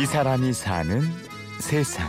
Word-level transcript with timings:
이 0.00 0.06
사람이 0.06 0.52
사는 0.52 1.00
세상. 1.58 2.06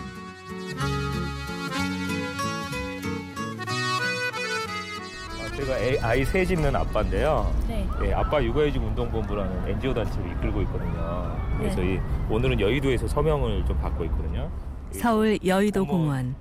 아, 5.41 5.55
제가 5.55 5.77
애- 5.79 5.99
아이 6.01 6.25
셋 6.25 6.49
있는 6.51 6.75
아빠인데요. 6.75 7.51
네. 7.67 7.87
예, 8.03 8.13
아빠 8.13 8.41
육아휴직 8.43 8.81
운동본부라는 8.81 9.67
NGO 9.69 9.93
단체를 9.93 10.31
이끌고 10.33 10.61
있거든요. 10.63 11.35
그래서 11.57 11.81
네. 11.81 11.95
이, 11.95 11.99
오늘은 12.31 12.59
여의도에서 12.59 13.07
서명을 13.07 13.65
좀 13.65 13.77
받고 13.79 14.05
있거든요. 14.05 14.49
서울 14.91 15.39
여의도 15.45 15.85
공원. 15.85 16.35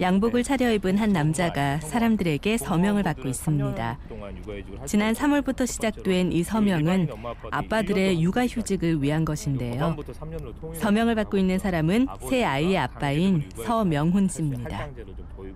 양복을 0.00 0.42
네. 0.42 0.48
차려입은 0.48 0.98
한 0.98 1.10
남자가 1.10 1.78
정말 1.78 1.80
사람들에게 1.80 2.58
서명을 2.58 3.02
받고 3.02 3.28
있습니다. 3.28 3.98
3년 3.98 4.08
동안 4.08 4.36
육아휴직을 4.36 4.80
할 4.80 4.86
지난 4.86 5.14
수 5.14 5.24
있고 5.24 5.34
3월부터 5.34 5.56
첫 5.56 5.66
시작된 5.66 6.32
이 6.32 6.42
서명은 6.42 7.08
아빠들의 7.50 8.10
1년 8.10 8.14
동안 8.14 8.22
육아휴직을 8.22 9.02
위한 9.02 9.24
것인데요. 9.24 9.78
법안부터 9.80 10.12
3년으로 10.12 10.60
통일을 10.60 10.80
서명을 10.80 11.14
받고 11.14 11.38
있는 11.38 11.58
사람은 11.58 12.08
새 12.28 12.44
아이의 12.44 12.76
아빠인 12.76 13.48
서명훈 13.54 14.28
씨입니다. 14.28 14.88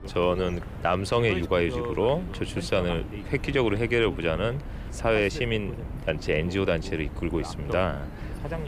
저는 0.06 0.60
남성의 0.82 1.38
육아휴직으로 1.40 2.22
저출산을 2.32 3.04
획기적으로 3.32 3.77
해결해 3.77 4.08
보자는 4.14 4.60
사회 4.90 5.28
시민 5.28 5.74
단체 6.06 6.38
NGO 6.38 6.64
단체를 6.64 7.04
이끌고 7.06 7.40
있습니다. 7.40 7.98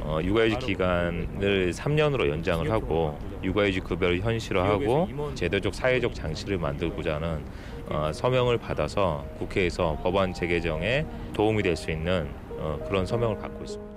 어, 0.02 0.20
육아휴직 0.23 0.59
기간을 0.60 1.73
3년으로 1.73 2.29
연장을 2.29 2.70
하고 2.70 3.19
육아휴직 3.42 3.84
급여를 3.84 4.20
현실화하고 4.20 5.09
제도적 5.34 5.74
사회적 5.74 6.15
장치를 6.15 6.59
만들고자 6.59 7.16
하는 7.16 7.41
어, 7.88 8.10
서명을 8.12 8.59
받아서 8.59 9.24
국회에서 9.38 9.98
법안 10.02 10.32
재개정에 10.32 11.04
도움이 11.32 11.62
될 11.62 11.77
수 11.77 11.90
있는 11.90 12.29
어, 12.59 12.79
그런 12.87 13.07
서명을 13.07 13.38
받고 13.38 13.65
있습니다. 13.65 13.90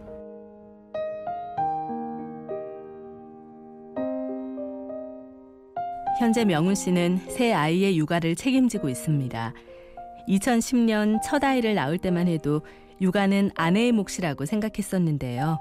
현재 6.19 6.45
명훈 6.45 6.75
씨는 6.75 7.17
새 7.27 7.51
아이의 7.53 7.97
육아를 7.97 8.35
책임지고 8.35 8.87
있습니다. 8.89 9.53
2010년 10.27 11.19
첫 11.23 11.43
아이를 11.43 11.75
낳을 11.75 11.97
때만 11.97 12.27
해도 12.27 12.61
육아는 13.07 13.51
아내의 13.55 13.91
몫이라고 13.91 14.45
생각했었는데요. 14.45 15.59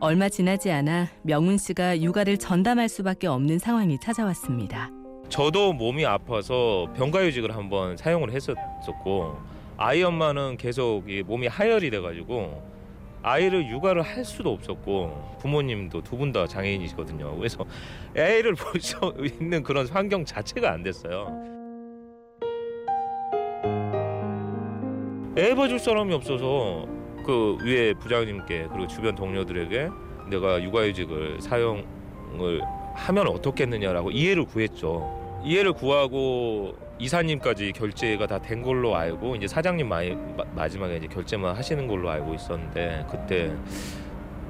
얼마 0.00 0.28
지나지 0.28 0.70
않아 0.70 1.08
명훈 1.22 1.56
씨가 1.56 2.02
육아를 2.02 2.36
전담할 2.36 2.90
수밖에 2.90 3.26
없는 3.26 3.58
상황이 3.58 3.98
찾아왔습니다. 3.98 4.90
저도 5.30 5.72
몸이 5.72 6.04
아파서 6.04 6.86
병가휴직을 6.94 7.56
한번 7.56 7.96
사용을 7.96 8.32
했었고 8.32 9.38
아이 9.78 10.02
엄마는 10.02 10.58
계속 10.58 11.08
이 11.08 11.22
몸이 11.22 11.46
하열이 11.46 11.88
돼가지고 11.90 12.62
아이를 13.22 13.68
육아를 13.70 14.02
할 14.02 14.24
수도 14.24 14.52
없었고 14.52 15.36
부모님도 15.40 16.02
두 16.02 16.16
분 16.18 16.32
다 16.32 16.46
장애인이시거든요. 16.46 17.34
그래서 17.36 17.64
애를 18.14 18.54
볼 18.54 18.78
수 18.80 19.14
있는 19.40 19.62
그런 19.62 19.88
환경 19.88 20.22
자체가 20.24 20.70
안 20.70 20.82
됐어요. 20.82 21.57
애 25.38 25.54
봐줄 25.54 25.78
사람이 25.78 26.12
없어서 26.14 26.84
그 27.24 27.56
위에 27.62 27.94
부장님께 27.94 28.66
그리고 28.72 28.88
주변 28.88 29.14
동료들에게 29.14 29.88
내가 30.30 30.60
육아휴직을 30.60 31.40
사용을 31.40 32.60
하면 32.94 33.28
어떻겠느냐라고 33.28 34.10
이해를 34.10 34.44
구했죠. 34.44 35.40
이해를 35.44 35.72
구하고 35.74 36.74
이사님까지 36.98 37.70
결제가 37.72 38.26
다 38.26 38.40
된 38.40 38.62
걸로 38.62 38.96
알고 38.96 39.36
이제 39.36 39.46
사장님 39.46 39.88
마, 39.88 40.00
마, 40.36 40.42
마지막에 40.56 40.96
이제 40.96 41.06
결제만 41.06 41.54
하시는 41.54 41.86
걸로 41.86 42.10
알고 42.10 42.34
있었는데 42.34 43.06
그때 43.08 43.54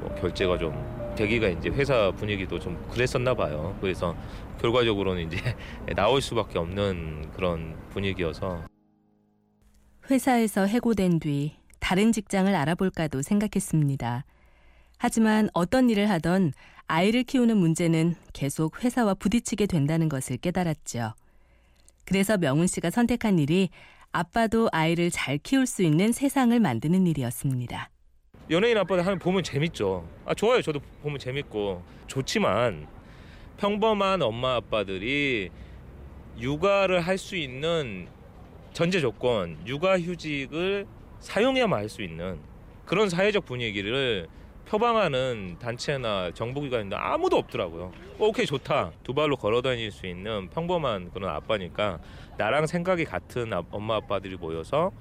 뭐 0.00 0.14
결제가 0.18 0.56
좀 0.56 0.72
되기가 1.16 1.48
이제 1.48 1.68
회사 1.68 2.10
분위기도 2.12 2.58
좀 2.58 2.82
그랬었나 2.90 3.34
봐요. 3.34 3.76
그래서 3.82 4.16
결과적으로는 4.62 5.26
이제 5.26 5.36
나올 5.94 6.22
수밖에 6.22 6.58
없는 6.58 7.30
그런 7.36 7.76
분위기여서 7.90 8.62
회사에서 10.10 10.66
해고된 10.66 11.20
뒤 11.20 11.56
다른 11.80 12.12
직장을 12.12 12.52
알아볼까도 12.54 13.22
생각했습니다. 13.22 14.24
하지만 14.98 15.48
어떤 15.52 15.90
일을 15.90 16.08
하던 16.10 16.52
아이를 16.86 17.22
키우는 17.24 17.56
문제는 17.56 18.14
계속 18.32 18.82
회사와 18.82 19.14
부딪히게 19.14 19.66
된다는 19.66 20.08
것을 20.08 20.38
깨달았죠. 20.38 21.14
그래서 22.04 22.38
명훈 22.38 22.66
씨가 22.66 22.90
선택한 22.90 23.38
일이 23.38 23.68
아빠도 24.10 24.70
아이를 24.72 25.10
잘 25.10 25.36
키울 25.38 25.66
수 25.66 25.82
있는 25.82 26.12
세상을 26.12 26.58
만드는 26.58 27.06
일이었습니다. 27.06 27.90
연예인 28.50 28.78
아빠들 28.78 29.04
하면 29.04 29.18
보면 29.18 29.42
재밌죠. 29.42 30.08
아 30.24 30.32
좋아요. 30.34 30.62
저도 30.62 30.80
보면 31.02 31.18
재밌고 31.18 31.82
좋지만 32.06 32.88
평범한 33.58 34.22
엄마 34.22 34.54
아빠들이 34.56 35.50
육아를 36.38 37.00
할 37.02 37.18
수 37.18 37.36
있는 37.36 38.08
전제 38.78 39.00
조건 39.00 39.58
육아휴직을 39.66 40.86
사용해야만 41.18 41.80
할 41.80 41.88
수 41.88 42.00
있는 42.00 42.38
그런 42.86 43.08
사회적 43.08 43.44
분위기를 43.44 44.28
표방하는 44.66 45.56
단체나 45.58 46.30
정부기관인데 46.32 46.94
아무도 46.94 47.38
없더라고요. 47.38 47.90
어, 48.20 48.26
오케이 48.28 48.46
좋다. 48.46 48.92
두 49.02 49.14
발로 49.14 49.34
걸어다닐 49.34 49.90
수 49.90 50.06
있는 50.06 50.48
평범한 50.50 51.10
그런 51.10 51.28
아빠니까 51.34 51.98
나랑 52.36 52.68
생각이 52.68 53.04
같은 53.04 53.52
아- 53.52 53.64
엄마 53.72 53.96
아빠들이 53.96 54.36
모여서 54.36 54.92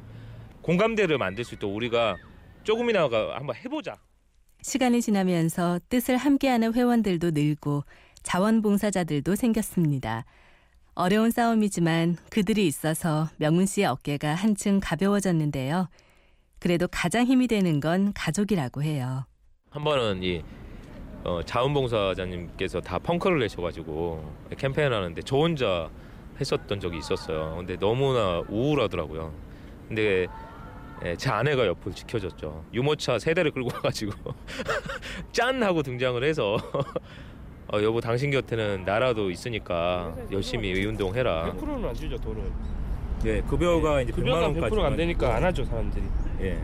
공감대를 0.63 1.19
만들 1.19 1.43
수 1.43 1.53
있도록 1.53 1.75
우리가 1.75 2.15
조금이나가 2.63 3.35
한번 3.35 3.55
해보자. 3.57 3.97
시간이 4.63 5.03
지나면서 5.03 5.79
뜻을 5.87 6.17
함께하는 6.17 6.73
회원들도 6.73 7.29
늘고 7.29 7.83
자원봉사자들도 8.23 9.35
생겼습니다. 9.35 10.25
어려운 10.97 11.29
싸움이지만 11.29 12.17
그들이 12.31 12.65
있어서 12.65 13.29
명훈 13.37 13.67
씨의 13.67 13.85
어깨가 13.85 14.33
한층 14.33 14.79
가벼워졌는데요. 14.81 15.89
그래도 16.57 16.87
가장 16.87 17.27
힘이 17.27 17.47
되는 17.47 17.79
건 17.79 18.13
가족이라고 18.13 18.81
해요. 18.81 19.23
한 19.69 19.83
번은 19.83 20.23
이 20.23 20.41
어, 21.23 21.41
자원봉사자님께서 21.45 22.81
다 22.81 22.97
펑크를 22.97 23.37
내셔가지고 23.41 24.33
캠페인 24.57 24.91
하는데 24.91 25.21
저 25.21 25.37
혼자 25.37 25.87
했었던 26.41 26.79
적이 26.79 26.97
있었어요. 26.97 27.57
근데 27.57 27.77
너무나 27.77 28.41
우울하더라고요. 28.49 29.31
근데 29.87 30.25
예, 31.05 31.15
제 31.15 31.29
아내가 31.29 31.67
옆을 31.67 31.93
지켜줬죠. 31.93 32.65
유모차 32.73 33.19
세 33.19 33.35
대를 33.35 33.51
끌고 33.51 33.69
와가지고 33.71 34.13
짠 35.31 35.61
하고 35.61 35.83
등장을 35.83 36.23
해서 36.23 36.57
어, 37.73 37.81
여보 37.83 37.99
당신 37.99 38.31
곁에는 38.31 38.83
나라도 38.85 39.29
있으니까 39.29 40.15
열심히 40.31 40.69
이 40.69 40.85
운동 40.85 41.13
해라. 41.15 41.53
100%는 41.59 41.89
안 41.89 41.93
주죠 41.93 42.17
돈을 42.17 42.43
예, 43.25 43.41
급여가 43.41 44.01
이제 44.01 44.11
100만 44.13 44.15
급여가 44.15 44.41
원까지 44.41 44.75
100%가 44.75 44.87
안 44.87 44.95
되니까 44.95 45.35
안 45.35 45.43
하죠 45.43 45.65
사람들이 45.65 46.03
예. 46.41 46.57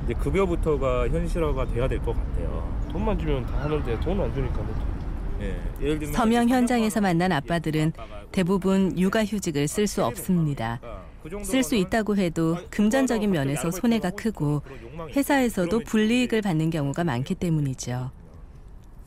근데 0.00 0.14
급여부터가 0.14 1.08
현실화가 1.08 1.66
돼야 1.66 1.88
될 1.88 1.98
것 2.00 2.14
같아요. 2.14 2.72
돈만 2.90 3.18
주면 3.18 3.44
다 3.46 3.64
하는데 3.64 4.00
돈을 4.00 4.24
안 4.24 4.34
주니까 4.34 4.62
못 4.62 4.74
예. 5.40 5.56
예를 5.80 5.98
들면 5.98 6.14
서명 6.14 6.44
이제 6.44 6.54
현장에서 6.54 7.00
만난 7.00 7.30
예, 7.32 7.36
아빠들은 7.36 7.92
아빠가 7.96 8.22
대부분 8.32 8.98
육아휴직을 8.98 9.68
쓸 9.68 9.86
수 9.86 10.04
없습니다. 10.04 10.80
쓸 11.42 11.62
수 11.62 11.74
있다고 11.74 12.16
해도 12.16 12.58
금전적인 12.70 13.30
면에서 13.30 13.70
손해가 13.70 14.10
크고 14.10 14.62
회사에서도 15.16 15.78
불이익을 15.80 16.42
받는 16.42 16.68
경우가 16.70 17.02
많기 17.04 17.34
때문이죠. 17.34 18.10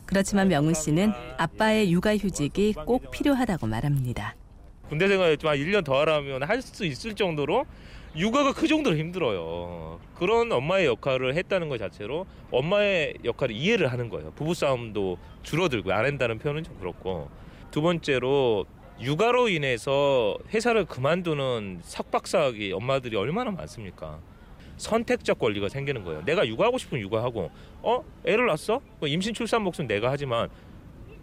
그렇지만 0.08 0.48
명훈 0.48 0.74
씨는 0.74 1.12
아빠의 1.38 1.92
육아휴직이 1.92 2.74
꼭 2.86 3.12
필요하다고 3.12 3.68
말합니다. 3.68 4.36
군대 4.90 5.08
생활 5.08 5.38
좀 5.38 5.50
한 5.52 5.58
1년 5.58 5.84
더 5.84 6.00
하라면 6.00 6.44
할 6.44 6.62
수 6.62 6.86
있을 6.86 7.14
정도로 7.14 7.66
육아가 8.16 8.54
그 8.54 8.68
정도로 8.68 8.96
힘들어요. 8.98 10.00
그런 10.16 10.52
엄마의 10.52 10.86
역할을 10.88 11.36
했다는 11.36 11.70
것 11.70 11.78
자체로 11.78 12.26
엄마의 12.52 13.16
역할을 13.24 13.54
이해를 13.54 13.92
하는 13.92 14.10
거예요. 14.10 14.32
부부 14.32 14.54
싸움도 14.54 15.18
줄어들고 15.44 15.92
안 15.92 16.06
한다는 16.06 16.40
표현은 16.40 16.64
좀 16.64 16.78
그렇고 16.80 17.30
두 17.70 17.82
번째로 17.82 18.66
육아로 19.02 19.50
인해서 19.50 20.38
회사를 20.54 20.86
그만두는 20.86 21.82
석박사학이 21.84 22.72
엄마들이 22.72 23.16
얼마나 23.18 23.52
많습니까? 23.52 24.20
선택적 24.78 25.40
권리가 25.40 25.70
생기는 25.70 26.04
거예요. 26.04 26.24
내가 26.26 26.48
육아하고 26.48 26.78
싶으면 26.78 27.02
육아하고, 27.04 27.52
어 27.82 28.04
애를 28.26 28.46
낳았어? 28.48 28.80
뭐 29.00 29.08
임신 29.10 29.34
출산 29.34 29.62
목숨 29.64 29.88
내가 29.88 30.12
하지만 30.12 30.50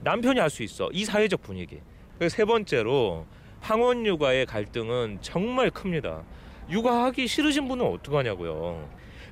남편이 0.03 0.39
할 0.41 0.51
수 0.51 0.63
있어. 0.63 0.91
이 0.93 1.05
사회적 1.05 1.43
분위기. 1.43 1.81
세 2.29 2.45
번째로 2.45 3.27
황혼 3.61 4.05
육아의 4.07 4.47
갈등은 4.47 5.19
정말 5.21 5.71
큽니다. 5.71 6.23
육아하기 6.71 7.27
싫으신 7.27 7.67
분은 7.69 7.85
어떡하냐고요. 7.87 8.89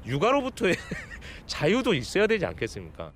육아로부터의 0.07 0.75
자유도 1.47 1.95
있어야 1.95 2.27
되지 2.27 2.47
않겠습니까? 2.47 3.13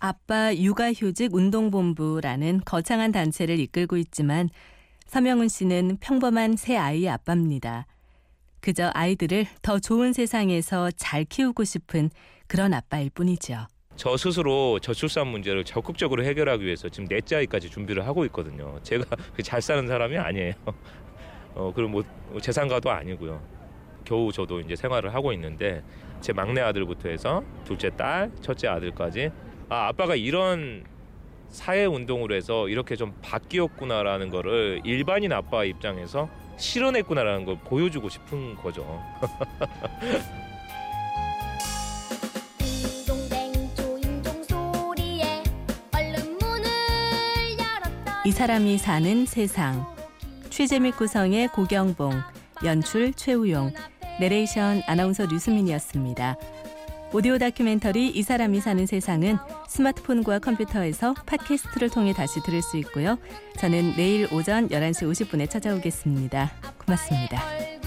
아빠 0.00 0.54
육아휴직 0.54 1.34
운동본부라는 1.34 2.62
거창한 2.64 3.12
단체를 3.12 3.58
이끌고 3.60 3.96
있지만 3.98 4.48
서명훈 5.06 5.48
씨는 5.48 5.98
평범한 6.00 6.56
새 6.56 6.76
아이의 6.76 7.08
아빠입니다. 7.08 7.86
그저 8.64 8.90
아이들을 8.94 9.44
더 9.60 9.78
좋은 9.78 10.14
세상에서 10.14 10.90
잘 10.96 11.24
키우고 11.24 11.64
싶은 11.64 12.08
그런 12.46 12.72
아빠일 12.72 13.10
뿐이죠. 13.10 13.66
저 13.96 14.16
스스로 14.16 14.78
저출산 14.78 15.26
문제를 15.26 15.64
적극적으로 15.64 16.24
해결하기 16.24 16.64
위해서 16.64 16.88
지금 16.88 17.06
넷째 17.06 17.36
아이까지 17.36 17.68
준비를 17.68 18.06
하고 18.06 18.24
있거든요. 18.24 18.80
제가 18.82 19.04
잘 19.44 19.60
사는 19.60 19.86
사람이 19.86 20.16
아니에요. 20.16 20.54
어 21.54 21.72
그리고 21.76 21.90
뭐 21.90 22.40
재산가도 22.40 22.90
아니고요. 22.90 23.38
겨우 24.06 24.32
저도 24.32 24.60
이제 24.60 24.74
생활을 24.74 25.12
하고 25.12 25.34
있는데 25.34 25.82
제 26.22 26.32
막내 26.32 26.62
아들부터 26.62 27.10
해서 27.10 27.44
둘째 27.66 27.90
딸, 27.90 28.32
첫째 28.40 28.68
아들까지 28.68 29.30
아 29.68 29.88
아빠가 29.88 30.14
이런 30.14 30.84
사회 31.50 31.84
운동을 31.84 32.32
해서 32.32 32.70
이렇게 32.70 32.96
좀 32.96 33.12
바뀌었구나라는 33.20 34.30
거를 34.30 34.80
일반인 34.84 35.34
아빠 35.34 35.64
입장에서 35.64 36.30
실현했구나라는 36.56 37.44
걸 37.44 37.58
보여주고 37.58 38.08
싶은 38.08 38.54
거죠. 38.56 39.02
이 48.26 48.30
사람이 48.30 48.78
사는 48.78 49.26
세상. 49.26 49.84
취재 50.48 50.78
및 50.78 50.96
구성의 50.96 51.48
고경봉, 51.48 52.10
연출 52.64 53.12
최우용, 53.12 53.70
내레이션 54.18 54.80
아나운서 54.86 55.26
류수민이었습니다. 55.26 56.36
오디오 57.12 57.38
다큐멘터리 57.38 58.08
이 58.08 58.22
사람이 58.22 58.60
사는 58.60 58.86
세상은 58.86 59.36
스마트폰과 59.68 60.40
컴퓨터에서 60.40 61.14
팟캐스트를 61.26 61.90
통해 61.90 62.12
다시 62.12 62.42
들을 62.42 62.60
수 62.62 62.76
있고요. 62.78 63.18
저는 63.58 63.94
내일 63.96 64.26
오전 64.32 64.68
11시 64.68 65.10
50분에 65.10 65.48
찾아오겠습니다. 65.48 66.50
고맙습니다. 66.78 67.83